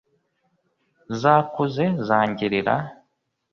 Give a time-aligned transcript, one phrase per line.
[1.19, 2.75] zakuze zangirira.